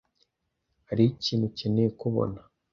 Hariho 0.89 1.09
ikintu 1.17 1.43
ukeneye 1.49 1.89
kubona. 2.01 2.39